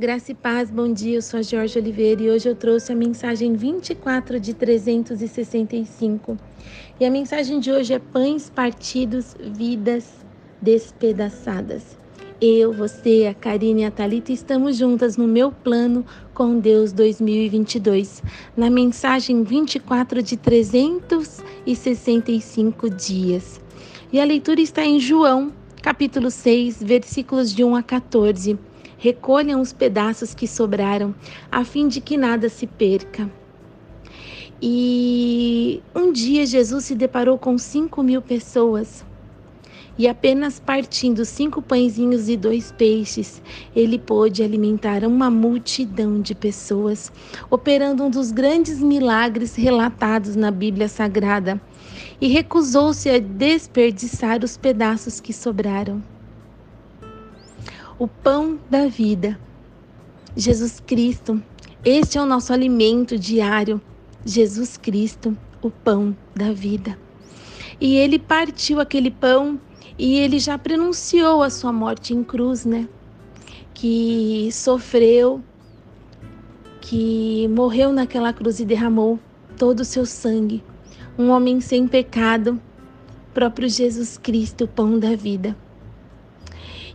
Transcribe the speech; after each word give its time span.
Graça 0.00 0.32
e 0.32 0.34
paz, 0.34 0.70
bom 0.70 0.90
dia. 0.90 1.16
Eu 1.16 1.20
sou 1.20 1.40
a 1.40 1.42
Jorge 1.42 1.78
Oliveira 1.78 2.22
e 2.22 2.30
hoje 2.30 2.48
eu 2.48 2.54
trouxe 2.54 2.90
a 2.90 2.96
mensagem 2.96 3.52
24 3.52 4.40
de 4.40 4.54
365. 4.54 6.38
E 6.98 7.04
a 7.04 7.10
mensagem 7.10 7.60
de 7.60 7.70
hoje 7.70 7.92
é 7.92 7.98
pães 7.98 8.48
partidos, 8.48 9.36
vidas 9.38 10.24
despedaçadas. 10.58 11.98
Eu, 12.40 12.72
você, 12.72 13.26
a 13.30 13.34
Karine 13.34 13.82
e 13.82 13.84
a 13.84 13.90
Thalita 13.90 14.32
estamos 14.32 14.78
juntas 14.78 15.18
no 15.18 15.28
meu 15.28 15.52
plano 15.52 16.02
com 16.32 16.58
Deus 16.58 16.92
2022, 16.92 18.22
na 18.56 18.70
mensagem 18.70 19.42
24 19.42 20.22
de 20.22 20.38
365 20.38 22.88
dias. 22.88 23.60
E 24.10 24.18
a 24.18 24.24
leitura 24.24 24.62
está 24.62 24.82
em 24.82 24.98
João, 24.98 25.52
capítulo 25.82 26.30
6, 26.30 26.82
versículos 26.82 27.54
de 27.54 27.62
1 27.62 27.76
a 27.76 27.82
14 27.82 28.69
recolham 29.00 29.62
os 29.62 29.72
pedaços 29.72 30.34
que 30.34 30.46
sobraram, 30.46 31.14
a 31.50 31.64
fim 31.64 31.88
de 31.88 32.02
que 32.02 32.18
nada 32.18 32.50
se 32.50 32.66
perca. 32.66 33.28
E 34.62 35.82
um 35.94 36.12
dia 36.12 36.44
Jesus 36.44 36.84
se 36.84 36.94
deparou 36.94 37.38
com 37.38 37.56
cinco 37.56 38.02
mil 38.02 38.20
pessoas. 38.20 39.02
E 39.96 40.06
apenas 40.06 40.60
partindo 40.60 41.24
cinco 41.24 41.62
pãezinhos 41.62 42.28
e 42.28 42.36
dois 42.36 42.72
peixes, 42.72 43.42
ele 43.74 43.98
pôde 43.98 44.42
alimentar 44.42 45.02
uma 45.04 45.30
multidão 45.30 46.20
de 46.20 46.34
pessoas, 46.34 47.10
operando 47.50 48.04
um 48.04 48.10
dos 48.10 48.30
grandes 48.30 48.80
milagres 48.80 49.54
relatados 49.54 50.36
na 50.36 50.50
Bíblia 50.50 50.88
Sagrada, 50.88 51.60
e 52.20 52.28
recusou-se 52.28 53.08
a 53.08 53.18
desperdiçar 53.18 54.44
os 54.44 54.58
pedaços 54.58 55.20
que 55.20 55.32
sobraram 55.32 56.02
o 58.00 58.08
pão 58.08 58.58
da 58.70 58.86
vida. 58.86 59.38
Jesus 60.34 60.80
Cristo, 60.80 61.42
este 61.84 62.16
é 62.16 62.22
o 62.22 62.24
nosso 62.24 62.50
alimento 62.50 63.18
diário. 63.18 63.78
Jesus 64.24 64.78
Cristo, 64.78 65.36
o 65.60 65.70
pão 65.70 66.16
da 66.34 66.50
vida. 66.50 66.98
E 67.78 67.96
ele 67.96 68.18
partiu 68.18 68.80
aquele 68.80 69.10
pão 69.10 69.60
e 69.98 70.16
ele 70.16 70.38
já 70.38 70.56
pronunciou 70.56 71.42
a 71.42 71.50
sua 71.50 71.74
morte 71.74 72.14
em 72.14 72.24
cruz, 72.24 72.64
né? 72.64 72.88
Que 73.74 74.48
sofreu, 74.50 75.42
que 76.80 77.48
morreu 77.48 77.92
naquela 77.92 78.32
cruz 78.32 78.60
e 78.60 78.64
derramou 78.64 79.18
todo 79.58 79.80
o 79.80 79.84
seu 79.84 80.06
sangue. 80.06 80.64
Um 81.18 81.28
homem 81.28 81.60
sem 81.60 81.86
pecado, 81.86 82.58
próprio 83.34 83.68
Jesus 83.68 84.16
Cristo, 84.16 84.64
o 84.64 84.68
pão 84.68 84.98
da 84.98 85.14
vida. 85.14 85.54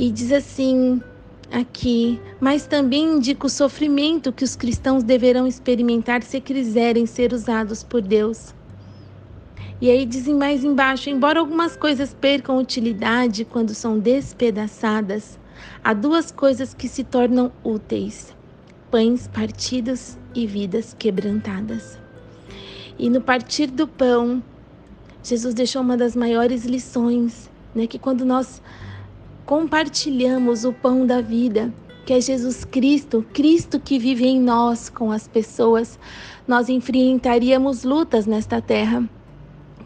E 0.00 0.12
diz 0.12 0.30
assim 0.30 1.02
aqui, 1.50 2.20
mas 2.38 2.68
também 2.68 3.16
indica 3.16 3.48
o 3.48 3.50
sofrimento 3.50 4.32
que 4.32 4.44
os 4.44 4.54
cristãos 4.54 5.02
deverão 5.02 5.44
experimentar 5.44 6.22
se 6.22 6.40
quiserem 6.40 7.04
ser 7.04 7.32
usados 7.32 7.82
por 7.82 8.00
Deus. 8.00 8.54
E 9.80 9.90
aí 9.90 10.06
dizem 10.06 10.36
mais 10.36 10.62
embaixo, 10.62 11.10
embora 11.10 11.40
algumas 11.40 11.76
coisas 11.76 12.14
percam 12.14 12.60
utilidade 12.60 13.44
quando 13.44 13.74
são 13.74 13.98
despedaçadas, 13.98 15.36
há 15.82 15.92
duas 15.92 16.30
coisas 16.30 16.72
que 16.72 16.86
se 16.86 17.02
tornam 17.02 17.50
úteis: 17.64 18.32
pães 18.92 19.26
partidos 19.26 20.16
e 20.32 20.46
vidas 20.46 20.94
quebrantadas. 20.96 21.98
E 22.96 23.10
no 23.10 23.20
partir 23.20 23.66
do 23.66 23.88
pão, 23.88 24.44
Jesus 25.24 25.54
deixou 25.54 25.82
uma 25.82 25.96
das 25.96 26.14
maiores 26.14 26.64
lições, 26.64 27.50
né, 27.74 27.88
que 27.88 27.98
quando 27.98 28.24
nós 28.24 28.62
compartilhamos 29.48 30.66
o 30.66 30.74
pão 30.74 31.06
da 31.06 31.22
vida, 31.22 31.72
que 32.04 32.12
é 32.12 32.20
Jesus 32.20 32.66
Cristo, 32.66 33.24
Cristo 33.32 33.80
que 33.80 33.98
vive 33.98 34.26
em 34.26 34.38
nós 34.38 34.90
com 34.90 35.10
as 35.10 35.26
pessoas, 35.26 35.98
nós 36.46 36.68
enfrentaríamos 36.68 37.82
lutas 37.82 38.26
nesta 38.26 38.60
terra 38.60 39.08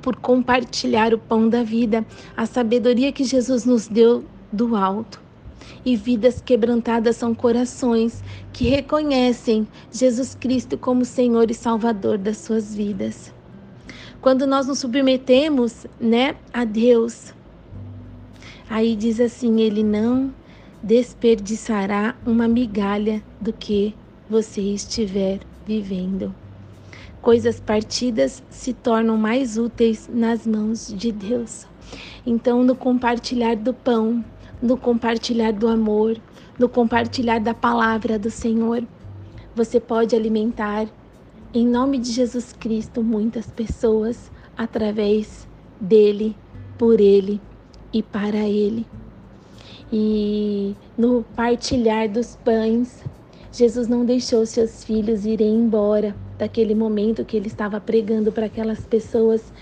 por 0.02 0.16
compartilhar 0.16 1.14
o 1.14 1.18
pão 1.18 1.48
da 1.48 1.62
vida, 1.62 2.04
a 2.36 2.44
sabedoria 2.44 3.12
que 3.12 3.22
Jesus 3.22 3.64
nos 3.64 3.86
deu 3.86 4.24
do 4.52 4.74
alto. 4.74 5.22
E 5.84 5.94
vidas 5.94 6.40
quebrantadas 6.40 7.14
são 7.14 7.32
corações 7.32 8.20
que 8.52 8.68
reconhecem 8.68 9.68
Jesus 9.92 10.34
Cristo 10.34 10.76
como 10.76 11.04
Senhor 11.04 11.48
e 11.52 11.54
Salvador 11.54 12.18
das 12.18 12.38
suas 12.38 12.74
vidas. 12.74 13.32
Quando 14.20 14.44
nós 14.44 14.66
nos 14.66 14.80
submetemos, 14.80 15.86
né, 16.00 16.34
a 16.52 16.64
Deus, 16.64 17.32
Aí 18.72 18.96
diz 18.96 19.20
assim: 19.20 19.60
Ele 19.60 19.82
não 19.82 20.32
desperdiçará 20.82 22.16
uma 22.24 22.48
migalha 22.48 23.22
do 23.38 23.52
que 23.52 23.94
você 24.30 24.62
estiver 24.62 25.40
vivendo. 25.66 26.34
Coisas 27.20 27.60
partidas 27.60 28.42
se 28.48 28.72
tornam 28.72 29.18
mais 29.18 29.58
úteis 29.58 30.08
nas 30.10 30.46
mãos 30.46 30.90
de 30.96 31.12
Deus. 31.12 31.66
Então, 32.24 32.64
no 32.64 32.74
compartilhar 32.74 33.56
do 33.56 33.74
pão, 33.74 34.24
no 34.62 34.78
compartilhar 34.78 35.52
do 35.52 35.68
amor, 35.68 36.16
no 36.58 36.66
compartilhar 36.66 37.40
da 37.40 37.52
palavra 37.52 38.18
do 38.18 38.30
Senhor, 38.30 38.82
você 39.54 39.78
pode 39.78 40.16
alimentar, 40.16 40.88
em 41.52 41.66
nome 41.66 41.98
de 41.98 42.10
Jesus 42.10 42.54
Cristo, 42.54 43.02
muitas 43.04 43.50
pessoas 43.50 44.32
através 44.56 45.46
dele, 45.78 46.34
por 46.78 47.02
ele 47.02 47.38
e 47.92 48.02
para 48.02 48.38
Ele. 48.38 48.86
E 49.92 50.74
no 50.96 51.22
partilhar 51.36 52.08
dos 52.08 52.36
pães, 52.36 53.04
Jesus 53.52 53.86
não 53.86 54.06
deixou 54.06 54.46
seus 54.46 54.82
filhos 54.82 55.26
irem 55.26 55.54
embora 55.54 56.16
daquele 56.38 56.74
momento 56.74 57.24
que 57.24 57.36
ele 57.36 57.48
estava 57.48 57.78
pregando 57.78 58.32
para 58.32 58.46
aquelas 58.46 58.86
pessoas, 58.86 59.52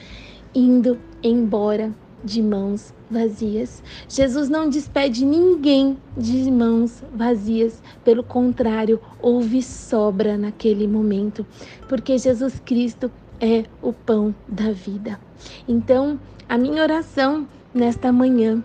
indo 0.55 0.97
embora 1.21 1.93
de 2.23 2.41
mãos 2.41 2.95
vazias. 3.11 3.83
Jesus 4.09 4.49
não 4.49 4.69
despede 4.69 5.25
ninguém 5.25 5.99
de 6.17 6.49
mãos 6.49 7.03
vazias, 7.13 7.83
pelo 8.05 8.23
contrário, 8.23 9.01
houve 9.21 9.61
sobra 9.61 10.39
naquele 10.39 10.87
momento, 10.87 11.45
porque 11.89 12.17
Jesus 12.17 12.61
Cristo 12.65 13.11
é 13.41 13.65
o 13.83 13.93
pão 13.93 14.33
da 14.47 14.71
vida. 14.71 15.19
Então, 15.67 16.21
a 16.49 16.57
minha 16.57 16.83
oração 16.83 17.49
nesta 17.73 18.13
manhã 18.13 18.63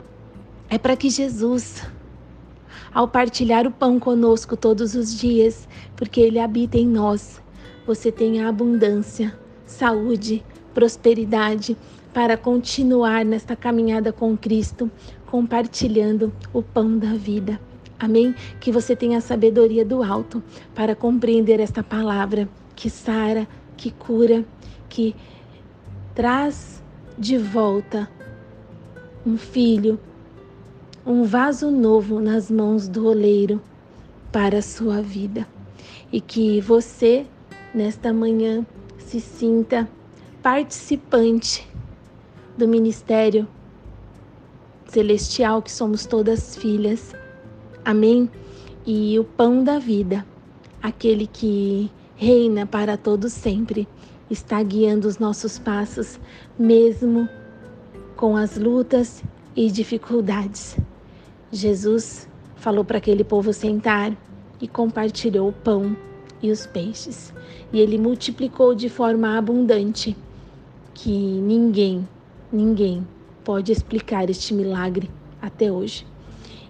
é 0.70 0.78
para 0.78 0.96
que 0.96 1.10
Jesus, 1.10 1.88
ao 2.94 3.08
partilhar 3.08 3.68
o 3.68 3.72
pão 3.72 4.00
conosco 4.00 4.58
todos 4.58 4.96
os 4.96 5.18
dias, 5.18 5.68
porque 5.96 6.20
Ele 6.20 6.40
habita 6.40 6.78
em 6.78 6.88
nós, 6.88 7.42
você 7.86 8.12
tenha 8.12 8.48
abundância, 8.48 9.38
saúde, 9.66 10.44
prosperidade 10.74 11.78
para 12.14 12.36
continuar 12.36 13.24
nesta 13.24 13.56
caminhada 13.56 14.12
com 14.12 14.36
Cristo, 14.36 14.90
compartilhando 15.28 16.34
o 16.52 16.64
pão 16.64 16.98
da 16.98 17.14
vida. 17.14 17.60
Amém? 18.00 18.34
Que 18.60 18.72
você 18.72 18.96
tenha 18.96 19.20
a 19.20 19.22
sabedoria 19.22 19.86
do 19.86 20.02
alto 20.02 20.42
para 20.74 20.96
compreender 20.96 21.60
esta 21.60 21.84
palavra 21.84 22.50
que 22.76 22.90
sara, 22.90 23.48
que 23.78 23.92
cura, 23.92 24.44
que 24.90 25.16
traz 26.14 26.84
de 27.18 27.38
volta 27.38 28.10
um 29.26 29.38
filho, 29.38 30.00
um 31.06 31.24
vaso 31.24 31.72
novo 31.72 32.20
nas 32.20 32.52
mãos 32.52 32.88
do 32.88 33.08
oleiro 33.08 33.60
para 34.32 34.60
a 34.60 34.62
sua 34.62 35.02
vida. 35.02 35.48
E 36.12 36.22
que 36.22 36.62
você, 36.62 37.26
nesta 37.74 38.14
manhã, 38.14 38.66
se 39.00 39.20
sinta 39.20 39.90
participante 40.44 41.68
do 42.56 42.68
ministério 42.68 43.48
celestial 44.88 45.62
que 45.62 45.72
somos 45.72 46.06
todas 46.06 46.56
filhas. 46.56 47.16
Amém? 47.84 48.30
E 48.86 49.18
o 49.18 49.24
pão 49.24 49.64
da 49.64 49.80
vida, 49.80 50.26
aquele 50.82 51.26
que 51.26 51.92
reina 52.16 52.66
para 52.66 52.96
todo 52.96 53.28
sempre, 53.30 53.88
está 54.30 54.62
guiando 54.62 55.08
os 55.08 55.18
nossos 55.18 55.58
passos, 55.58 56.20
mesmo 56.58 57.28
com 58.26 58.36
as 58.36 58.58
lutas 58.58 59.24
e 59.56 59.70
dificuldades. 59.70 60.76
Jesus 61.52 62.28
falou 62.56 62.84
para 62.84 62.98
aquele 62.98 63.24
povo 63.24 63.54
sentar 63.54 64.18
e 64.60 64.68
compartilhou 64.68 65.50
o 65.50 65.54
pão 65.54 65.96
e 66.42 66.50
os 66.50 66.66
peixes. 66.66 67.32
E 67.72 67.80
ele 67.80 68.00
multiplicou 68.00 68.74
de 68.74 68.90
forma 68.90 69.38
abundante, 69.38 70.18
que 70.96 71.12
ninguém, 71.12 72.10
ninguém 72.52 73.08
pode 73.44 73.72
explicar 73.72 74.28
este 74.28 74.56
milagre 74.56 75.08
até 75.40 75.72
hoje. 75.72 76.04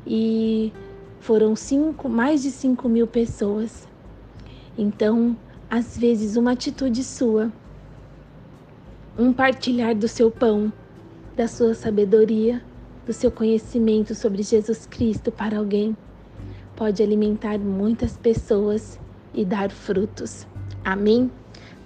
E 0.05 0.73
foram 1.21 1.55
cinco, 1.55 2.09
mais 2.09 2.43
de 2.43 2.51
cinco 2.51 2.89
mil 2.89 3.07
pessoas. 3.07 3.87
Então, 4.77 5.37
às 5.69 5.97
vezes, 5.97 6.35
uma 6.35 6.51
atitude 6.51 7.01
sua, 7.01 7.49
um 9.17 9.31
partilhar 9.31 9.95
do 9.95 10.09
seu 10.09 10.29
pão, 10.29 10.69
da 11.35 11.47
sua 11.47 11.73
sabedoria, 11.73 12.61
do 13.05 13.13
seu 13.13 13.29
conhecimento 13.29 14.15
sobre 14.15 14.41
Jesus 14.41 14.85
Cristo 14.85 15.31
para 15.31 15.57
alguém 15.57 15.95
pode 16.75 17.01
alimentar 17.01 17.57
muitas 17.57 18.17
pessoas 18.17 18.99
e 19.33 19.45
dar 19.45 19.71
frutos. 19.71 20.45
Amém? 20.83 21.31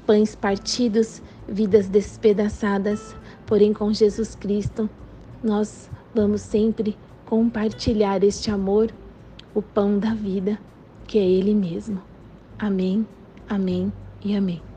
Pães 0.05 0.35
partidos, 0.35 1.21
vidas 1.47 1.87
despedaçadas, 1.87 3.15
porém 3.45 3.73
com 3.73 3.93
Jesus 3.93 4.35
Cristo, 4.35 4.89
nós 5.43 5.89
vamos 6.13 6.41
sempre 6.41 6.97
compartilhar 7.25 8.23
este 8.23 8.49
amor, 8.49 8.91
o 9.53 9.61
pão 9.61 9.99
da 9.99 10.13
vida, 10.13 10.57
que 11.07 11.19
é 11.19 11.23
Ele 11.23 11.53
mesmo. 11.53 12.01
Amém, 12.57 13.05
amém 13.47 13.93
e 14.23 14.35
amém. 14.35 14.68